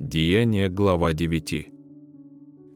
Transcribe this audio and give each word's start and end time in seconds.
Деяние, 0.00 0.70
глава 0.70 1.12
9. 1.12 1.68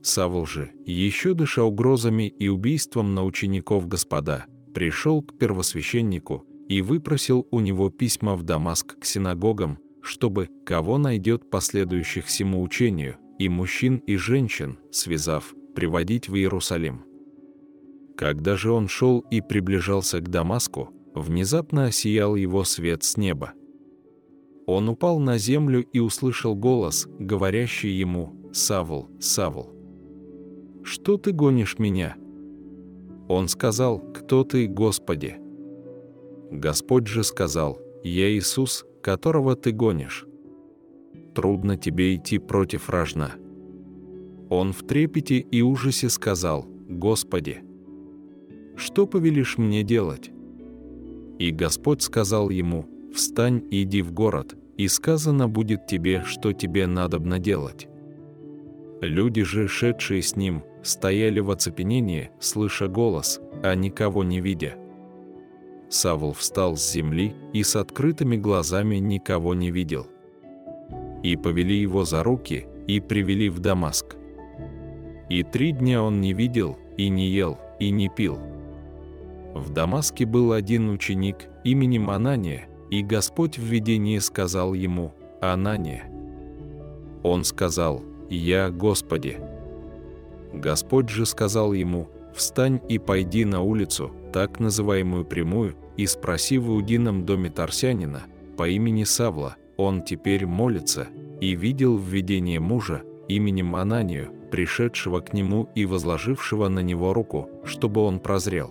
Савл 0.03 0.45
же, 0.45 0.73
еще 0.85 1.33
дыша 1.33 1.65
угрозами 1.65 2.29
и 2.29 2.49
убийством 2.49 3.15
на 3.15 3.25
учеников 3.25 3.89
Господа, 3.89 4.45
пришел 4.75 5.23
к 5.23 5.39
первосвященнику 5.39 6.45
и 6.69 6.83
выпросил 6.83 7.49
у 7.51 7.61
него 7.61 7.89
письма 7.89 8.37
в 8.37 8.43
Дамаск 8.43 8.99
к 8.99 9.07
синагогам, 9.07 9.79
чтобы, 10.03 10.51
кого 10.67 10.99
найдет 10.99 11.49
последующих 11.49 12.27
всему 12.27 12.61
учению, 12.61 13.17
и 13.39 13.49
мужчин, 13.49 14.03
и 14.07 14.17
женщин, 14.17 14.77
связав, 14.93 15.55
приводить 15.75 16.29
в 16.29 16.37
Иерусалим. 16.37 17.07
Когда 18.19 18.55
же 18.55 18.71
он 18.71 18.87
шел 18.87 19.21
и 19.31 19.41
приближался 19.41 20.21
к 20.21 20.29
Дамаску, 20.29 20.91
внезапно 21.15 21.87
осиял 21.87 22.37
его 22.37 22.65
свет 22.65 23.03
с 23.03 23.17
неба. 23.17 23.55
Он 24.67 24.89
упал 24.89 25.19
на 25.19 25.37
землю 25.37 25.85
и 25.93 25.99
услышал 25.99 26.55
голос, 26.55 27.07
говорящий 27.19 27.91
ему 27.91 28.33
«Савл, 28.53 29.09
Савл, 29.21 29.71
что 30.83 31.19
ты 31.19 31.33
гонишь 31.33 31.79
меня?» 31.79 32.17
Он 33.29 33.49
сказал 33.49 33.99
«Кто 33.99 34.45
ты, 34.45 34.67
Господи?» 34.67 35.37
Господь 36.51 37.07
же 37.09 37.25
сказал 37.25 37.79
«Я 38.03 38.31
Иисус, 38.31 38.87
которого 39.03 39.57
ты 39.57 39.73
гонишь. 39.73 40.27
Трудно 41.35 41.77
тебе 41.77 42.15
идти 42.15 42.39
против 42.39 42.89
рожна». 42.89 43.33
Он 44.51 44.73
в 44.73 44.83
трепете 44.87 45.39
и 45.39 45.63
ужасе 45.63 46.09
сказал 46.09 46.67
«Господи, 46.89 47.63
что 48.77 49.07
повелишь 49.07 49.59
мне 49.59 49.83
делать?» 49.83 50.31
И 51.39 51.51
Господь 51.51 52.03
сказал 52.03 52.51
ему 52.51 52.87
«Встань 53.15 53.63
и 53.71 53.85
иди 53.85 54.03
в 54.03 54.13
город, 54.13 54.57
и 54.77 54.89
сказано 54.89 55.49
будет 55.49 55.87
тебе, 55.87 56.25
что 56.25 56.53
тебе 56.53 56.87
надобно 56.87 57.39
делать». 57.39 57.89
Люди 59.01 59.43
же, 59.43 59.69
шедшие 59.69 60.23
с 60.23 60.35
ним, 60.35 60.65
стояли 60.83 61.41
в 61.41 61.51
оцепенении, 61.51 62.31
слыша 62.41 62.89
голос, 62.89 63.41
а 63.63 63.75
никого 63.75 64.25
не 64.25 64.41
видя. 64.41 64.77
Савл 65.89 66.33
встал 66.33 66.77
с 66.77 66.93
земли 66.93 67.35
и 67.53 67.63
с 67.63 67.77
открытыми 67.77 68.37
глазами 68.37 68.97
никого 68.97 69.55
не 69.55 69.71
видел. 69.71 70.07
И 71.23 71.37
повели 71.37 71.77
его 71.77 72.05
за 72.05 72.23
руки 72.23 72.67
и 72.87 72.99
привели 73.01 73.49
в 73.49 73.61
Дамаск. 73.61 74.17
И 75.29 75.43
три 75.43 75.73
дня 75.73 76.03
он 76.03 76.21
не 76.21 76.33
видел, 76.33 76.79
и 76.97 77.09
не 77.09 77.29
ел, 77.29 77.59
и 77.79 77.91
не 77.91 78.09
пил. 78.09 78.39
В 79.55 79.71
Дамаске 79.71 80.27
был 80.27 80.53
один 80.53 80.91
ученик 80.91 81.49
именем 81.63 82.11
Анания, 82.11 82.67
и 82.95 83.03
Господь 83.03 83.59
в 83.59 83.63
видении 83.63 84.19
сказал 84.19 84.73
ему 84.73 85.13
«Анания». 85.41 86.05
Он 87.25 87.43
сказал 87.43 88.05
«Я, 88.31 88.71
Господи». 88.71 89.39
Господь 90.53 91.09
же 91.09 91.27
сказал 91.27 91.73
ему 91.73 92.09
«Встань 92.37 92.81
и 92.89 92.99
пойди 92.99 93.45
на 93.45 93.63
улицу, 93.63 94.13
так 94.33 94.61
называемую 94.61 95.25
прямую, 95.25 95.75
и 95.97 96.07
спроси 96.07 96.57
в 96.59 96.69
Иудином 96.69 97.27
доме 97.27 97.51
Тарсянина 97.51 98.23
по 98.57 98.69
имени 98.69 99.03
Савла, 99.03 99.57
он 99.77 100.03
теперь 100.03 100.47
молится, 100.47 101.09
и 101.41 101.57
видел 101.57 101.97
в 101.97 102.05
видении 102.05 102.59
мужа 102.59 103.03
именем 103.27 103.75
Ананию, 103.75 104.31
пришедшего 104.53 105.19
к 105.19 105.33
нему 105.33 105.69
и 105.75 105.85
возложившего 105.85 106.69
на 106.69 106.79
него 106.79 107.13
руку, 107.13 107.51
чтобы 107.65 108.03
он 108.03 108.21
прозрел. 108.21 108.71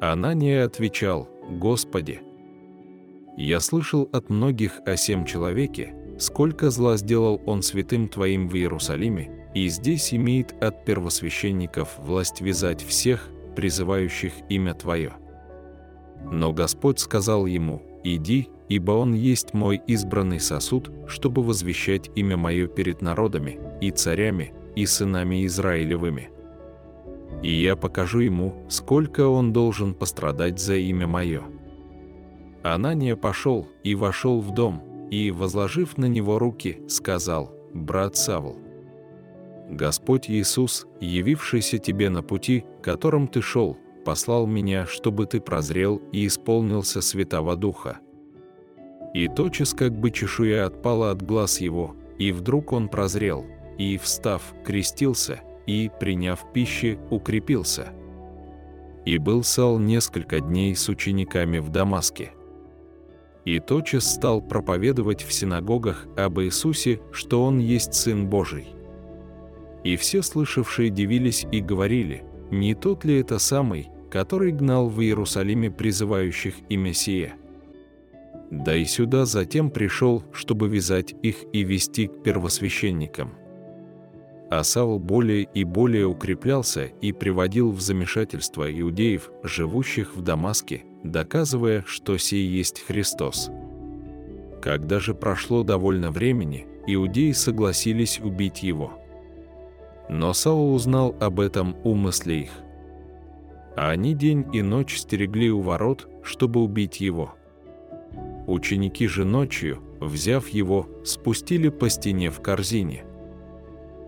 Анания 0.00 0.64
отвечал, 0.64 1.28
«Господи, 1.48 2.20
я 3.36 3.60
слышал 3.60 4.08
от 4.12 4.30
многих 4.30 4.80
о 4.86 4.96
сем 4.96 5.24
человеке, 5.24 5.94
сколько 6.18 6.70
зла 6.70 6.96
сделал 6.96 7.40
он 7.46 7.62
святым 7.62 8.08
Твоим 8.08 8.48
в 8.48 8.54
Иерусалиме, 8.54 9.50
и 9.54 9.68
здесь 9.68 10.14
имеет 10.14 10.52
от 10.62 10.84
первосвященников 10.84 11.98
власть 11.98 12.40
вязать 12.40 12.82
всех, 12.82 13.28
призывающих 13.54 14.32
имя 14.48 14.74
Твое». 14.74 15.14
Но 16.32 16.52
Господь 16.52 16.98
сказал 16.98 17.46
ему, 17.46 17.82
«Иди, 18.02 18.48
ибо 18.68 18.92
он 18.92 19.12
есть 19.12 19.52
мой 19.52 19.80
избранный 19.86 20.40
сосуд, 20.40 20.90
чтобы 21.06 21.42
возвещать 21.42 22.10
имя 22.14 22.36
мое 22.36 22.66
перед 22.68 23.02
народами, 23.02 23.58
и 23.80 23.90
царями, 23.90 24.54
и 24.74 24.86
сынами 24.86 25.46
Израилевыми» 25.46 26.30
и 27.42 27.52
я 27.52 27.76
покажу 27.76 28.20
ему, 28.20 28.54
сколько 28.68 29.28
он 29.28 29.52
должен 29.52 29.94
пострадать 29.94 30.58
за 30.58 30.76
имя 30.76 31.06
мое». 31.06 31.42
Анания 32.74 33.16
пошел 33.16 33.68
и 33.82 33.94
вошел 33.94 34.40
в 34.40 34.52
дом, 34.52 35.08
и, 35.10 35.30
возложив 35.30 35.98
на 35.98 36.06
него 36.06 36.38
руки, 36.38 36.80
сказал, 36.88 37.52
«Брат 37.72 38.16
Савл, 38.16 38.56
Господь 39.70 40.30
Иисус, 40.30 40.86
явившийся 41.00 41.78
тебе 41.78 42.08
на 42.08 42.22
пути, 42.22 42.64
которым 42.82 43.28
ты 43.28 43.42
шел, 43.42 43.76
послал 44.04 44.46
меня, 44.46 44.86
чтобы 44.86 45.26
ты 45.26 45.40
прозрел 45.40 46.00
и 46.12 46.26
исполнился 46.26 47.00
Святого 47.00 47.56
Духа». 47.56 47.98
И 49.14 49.28
тотчас 49.28 49.72
как 49.72 49.98
бы 49.98 50.10
чешуя 50.10 50.66
отпала 50.66 51.10
от 51.10 51.22
глаз 51.22 51.60
его, 51.60 51.96
и 52.18 52.32
вдруг 52.32 52.72
он 52.72 52.88
прозрел, 52.88 53.46
и, 53.78 53.96
встав, 53.96 54.54
крестился, 54.64 55.40
и, 55.66 55.90
приняв 56.00 56.44
пищи, 56.52 56.98
укрепился. 57.10 57.92
И 59.04 59.18
был 59.18 59.42
Сал 59.42 59.78
несколько 59.78 60.40
дней 60.40 60.74
с 60.74 60.88
учениками 60.88 61.58
в 61.58 61.70
Дамаске. 61.70 62.32
И 63.46 63.58
тотчас 63.60 64.12
стал 64.12 64.42
проповедовать 64.42 65.22
в 65.22 65.32
синагогах 65.32 66.06
об 66.16 66.40
Иисусе, 66.40 67.00
что 67.12 67.42
Он 67.42 67.58
есть 67.58 67.94
Сын 67.94 68.28
Божий. 68.28 68.66
И 69.84 69.96
все 69.96 70.20
слышавшие 70.20 70.90
дивились 70.90 71.46
и 71.50 71.60
говорили, 71.60 72.24
не 72.50 72.74
тот 72.74 73.04
ли 73.04 73.18
это 73.20 73.38
самый, 73.38 73.88
который 74.10 74.52
гнал 74.52 74.88
в 74.88 75.00
Иерусалиме 75.00 75.70
призывающих 75.70 76.56
имя 76.68 76.92
сие? 76.92 77.36
Да 78.50 78.76
и 78.76 78.84
сюда 78.84 79.24
затем 79.24 79.70
пришел, 79.70 80.22
чтобы 80.32 80.68
вязать 80.68 81.14
их 81.22 81.36
и 81.52 81.62
вести 81.62 82.08
к 82.08 82.22
первосвященникам 82.22 83.32
а 84.50 84.62
Савл 84.62 84.98
более 84.98 85.42
и 85.42 85.64
более 85.64 86.06
укреплялся 86.06 86.84
и 87.00 87.12
приводил 87.12 87.72
в 87.72 87.80
замешательство 87.80 88.70
иудеев, 88.70 89.30
живущих 89.42 90.14
в 90.14 90.22
Дамаске, 90.22 90.84
доказывая, 91.02 91.84
что 91.86 92.16
сей 92.16 92.46
есть 92.46 92.80
Христос. 92.86 93.50
Когда 94.62 95.00
же 95.00 95.14
прошло 95.14 95.62
довольно 95.62 96.10
времени, 96.10 96.66
иудеи 96.86 97.32
согласились 97.32 98.20
убить 98.20 98.62
его. 98.62 98.92
Но 100.08 100.32
Саул 100.32 100.74
узнал 100.74 101.16
об 101.20 101.40
этом 101.40 101.76
умысле 101.82 102.42
их. 102.42 102.50
А 103.76 103.90
они 103.90 104.14
день 104.14 104.46
и 104.52 104.62
ночь 104.62 104.96
стерегли 104.96 105.50
у 105.50 105.60
ворот, 105.60 106.08
чтобы 106.22 106.62
убить 106.62 107.00
его. 107.00 107.34
Ученики 108.46 109.08
же 109.08 109.24
ночью, 109.24 109.82
взяв 110.00 110.48
его, 110.48 110.88
спустили 111.04 111.68
по 111.68 111.90
стене 111.90 112.30
в 112.30 112.40
корзине– 112.40 113.04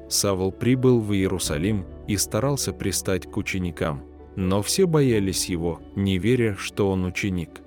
Савл 0.09 0.53
прибыл 0.53 1.01
в 1.01 1.13
Иерусалим 1.13 1.85
и 2.07 2.17
старался 2.17 2.73
пристать 2.73 3.31
к 3.31 3.37
ученикам, 3.37 4.03
но 4.37 4.63
все 4.63 4.87
боялись 4.87 5.47
его, 5.47 5.81
не 5.97 6.19
веря, 6.19 6.57
что 6.59 6.91
он 6.91 7.05
ученик. 7.05 7.61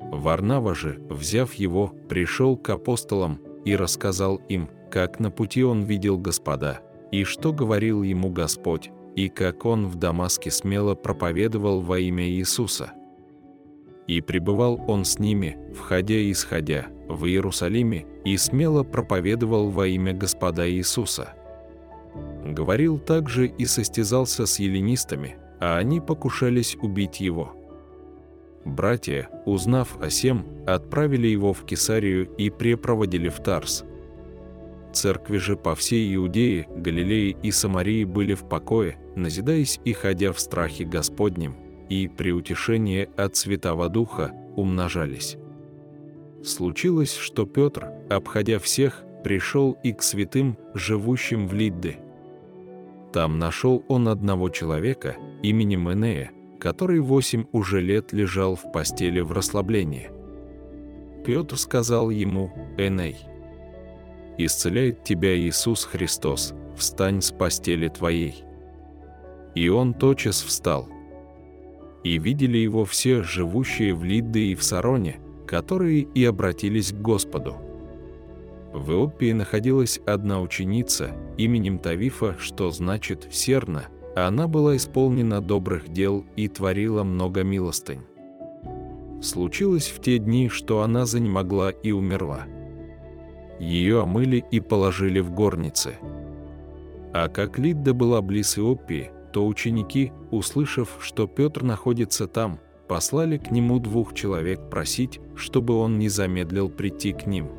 Варнава 0.00 0.74
же, 0.74 1.00
взяв 1.08 1.54
его, 1.54 1.92
пришел 2.08 2.56
к 2.56 2.70
апостолам 2.70 3.40
и 3.64 3.76
рассказал 3.76 4.36
им, 4.48 4.68
как 4.90 5.20
на 5.20 5.30
пути 5.30 5.64
он 5.64 5.82
видел 5.82 6.18
Господа, 6.18 6.80
и 7.10 7.24
что 7.24 7.52
говорил 7.52 8.02
ему 8.02 8.30
Господь, 8.30 8.90
и 9.14 9.28
как 9.28 9.64
он 9.64 9.86
в 9.86 9.96
Дамаске 9.96 10.50
смело 10.50 10.94
проповедовал 10.94 11.80
во 11.80 11.98
имя 11.98 12.28
Иисуса. 12.28 12.92
И 14.06 14.20
пребывал 14.20 14.80
он 14.86 15.04
с 15.04 15.18
ними, 15.18 15.58
входя 15.74 16.14
и 16.14 16.30
исходя, 16.32 16.86
в 17.08 17.26
Иерусалиме, 17.26 18.06
и 18.24 18.36
смело 18.36 18.82
проповедовал 18.82 19.70
во 19.70 19.86
имя 19.86 20.12
Господа 20.12 20.70
Иисуса. 20.70 21.34
Говорил 22.44 22.98
также 22.98 23.46
и 23.46 23.64
состязался 23.64 24.46
с 24.46 24.58
еленистами, 24.58 25.36
а 25.60 25.76
они 25.76 26.00
покушались 26.00 26.76
убить 26.80 27.20
его. 27.20 27.54
Братья, 28.64 29.28
узнав 29.44 30.00
о 30.00 30.10
сем, 30.10 30.44
отправили 30.66 31.28
его 31.28 31.52
в 31.52 31.64
Кесарию 31.64 32.28
и 32.36 32.50
препроводили 32.50 33.28
в 33.28 33.40
Тарс. 33.40 33.84
Церкви 34.92 35.38
же 35.38 35.56
по 35.56 35.74
всей 35.74 36.14
Иудее, 36.14 36.66
Галилее 36.74 37.36
и 37.42 37.50
Самарии 37.50 38.04
были 38.04 38.34
в 38.34 38.48
покое, 38.48 38.96
назидаясь 39.14 39.78
и 39.84 39.92
ходя 39.92 40.32
в 40.32 40.40
страхе 40.40 40.84
Господнем, 40.84 41.56
и 41.88 42.08
при 42.08 42.32
утешении 42.32 43.08
от 43.16 43.36
Святого 43.36 43.88
Духа 43.88 44.32
умножались. 44.56 45.36
Случилось, 46.42 47.14
что 47.14 47.46
Петр, 47.46 47.88
обходя 48.08 48.58
всех, 48.58 49.04
пришел 49.24 49.76
и 49.82 49.92
к 49.92 50.02
святым, 50.02 50.56
живущим 50.74 51.48
в 51.48 51.54
Лидде. 51.54 51.98
Там 53.12 53.38
нашел 53.38 53.84
он 53.88 54.08
одного 54.08 54.48
человека 54.48 55.16
именем 55.42 55.90
Энея, 55.90 56.30
который 56.60 57.00
восемь 57.00 57.46
уже 57.52 57.80
лет 57.80 58.12
лежал 58.12 58.54
в 58.54 58.70
постели 58.72 59.20
в 59.20 59.32
расслаблении. 59.32 60.10
Петр 61.24 61.56
сказал 61.56 62.10
ему 62.10 62.52
«Эней, 62.78 63.16
исцеляет 64.38 65.02
тебя 65.02 65.36
Иисус 65.36 65.84
Христос, 65.84 66.54
встань 66.76 67.20
с 67.20 67.32
постели 67.32 67.88
твоей». 67.88 68.44
И 69.54 69.68
он 69.68 69.94
тотчас 69.94 70.42
встал. 70.42 70.88
И 72.06 72.18
видели 72.18 72.58
его 72.58 72.84
все, 72.84 73.24
живущие 73.24 73.92
в 73.92 74.04
Лидде 74.04 74.38
и 74.38 74.54
в 74.54 74.62
Сароне, 74.62 75.18
которые 75.44 76.02
и 76.02 76.24
обратились 76.24 76.92
к 76.92 77.02
Господу. 77.02 77.56
В 78.72 78.92
Иопии 78.92 79.32
находилась 79.32 79.98
одна 80.06 80.40
ученица 80.40 81.10
именем 81.36 81.80
Тавифа, 81.80 82.36
что 82.38 82.70
значит 82.70 83.26
«серна», 83.32 83.86
а 84.14 84.28
она 84.28 84.46
была 84.46 84.76
исполнена 84.76 85.40
добрых 85.40 85.88
дел 85.88 86.24
и 86.36 86.46
творила 86.46 87.02
много 87.02 87.42
милостынь. 87.42 88.02
Случилось 89.20 89.88
в 89.88 90.00
те 90.00 90.18
дни, 90.18 90.48
что 90.48 90.82
она 90.82 91.06
занемогла 91.06 91.70
и 91.70 91.90
умерла. 91.90 92.44
Ее 93.58 94.02
омыли 94.02 94.44
и 94.52 94.60
положили 94.60 95.18
в 95.18 95.32
горнице. 95.32 95.96
А 97.12 97.26
как 97.26 97.58
Лидда 97.58 97.94
была 97.94 98.22
близ 98.22 98.56
Иопии, 98.58 99.10
то 99.36 99.46
ученики, 99.46 100.14
услышав, 100.30 100.96
что 100.98 101.26
Петр 101.26 101.62
находится 101.62 102.26
там, 102.26 102.58
послали 102.88 103.36
к 103.36 103.50
нему 103.50 103.78
двух 103.78 104.14
человек 104.14 104.70
просить, 104.70 105.20
чтобы 105.34 105.74
он 105.74 105.98
не 105.98 106.08
замедлил 106.08 106.70
прийти 106.70 107.12
к 107.12 107.26
ним. 107.26 107.50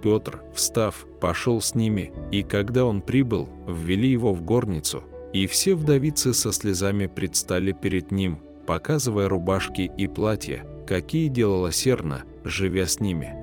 Петр, 0.00 0.44
встав, 0.54 1.08
пошел 1.20 1.60
с 1.60 1.74
ними, 1.74 2.12
и 2.30 2.44
когда 2.44 2.84
он 2.84 3.02
прибыл, 3.02 3.48
ввели 3.66 4.10
его 4.10 4.32
в 4.32 4.42
горницу, 4.42 5.02
и 5.32 5.48
все 5.48 5.74
вдовицы 5.74 6.32
со 6.32 6.52
слезами 6.52 7.08
предстали 7.08 7.72
перед 7.72 8.12
ним, 8.12 8.38
показывая 8.64 9.28
рубашки 9.28 9.90
и 9.98 10.06
платья, 10.06 10.64
какие 10.86 11.26
делала 11.26 11.72
Серна, 11.72 12.22
живя 12.44 12.86
с 12.86 13.00
ними. 13.00 13.34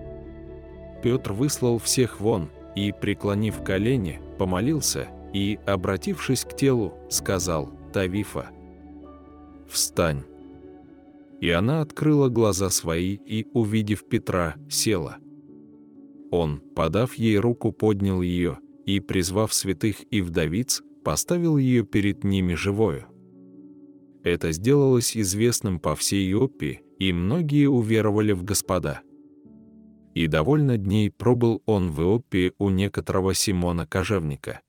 Петр 1.03 1.33
выслал 1.33 1.77
всех 1.77 2.21
вон 2.21 2.47
и, 2.73 2.93
преклонив 2.93 3.61
колени, 3.65 4.21
помолился 4.37 5.09
и, 5.33 5.59
обратившись 5.65 6.45
к 6.45 6.55
телу, 6.55 6.93
сказал 7.09 7.71
«Тавифа, 7.93 8.49
встань». 9.67 10.23
И 11.39 11.49
она 11.49 11.81
открыла 11.81 12.29
глаза 12.29 12.69
свои 12.69 13.15
и, 13.15 13.47
увидев 13.53 14.07
Петра, 14.07 14.55
села. 14.69 15.17
Он, 16.31 16.59
подав 16.75 17.13
ей 17.13 17.37
руку, 17.37 17.71
поднял 17.71 18.21
ее 18.21 18.57
и, 18.85 18.99
призвав 18.99 19.53
святых 19.53 19.97
и 20.11 20.21
вдовиц, 20.21 20.81
поставил 21.03 21.57
ее 21.57 21.83
перед 21.83 22.23
ними 22.23 22.53
живою. 22.53 23.05
Это 24.23 24.51
сделалось 24.51 25.15
известным 25.15 25.79
по 25.79 25.95
всей 25.95 26.29
Иопии, 26.31 26.81
и 26.99 27.13
многие 27.13 27.67
уверовали 27.67 28.33
в 28.33 28.43
Господа. 28.43 29.01
И 30.15 30.27
довольно 30.27 30.77
дней 30.77 31.11
пробыл 31.11 31.61
он 31.65 31.91
в 31.91 32.01
Иопии 32.01 32.51
у 32.57 32.69
некоторого 32.69 33.33
Симона 33.33 33.85
Кожевника, 33.85 34.61